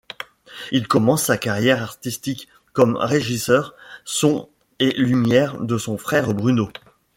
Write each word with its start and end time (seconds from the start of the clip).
Il 0.71 0.87
commence 0.87 1.25
sa 1.25 1.37
carrière 1.37 1.83
artistique 1.83 2.47
comme 2.73 2.95
régisseur 2.97 3.75
son 4.03 4.49
et 4.79 4.93
lumière 4.97 5.59
de 5.61 5.77
son 5.77 5.95
frère 5.99 6.33
Bruno. 6.33 6.71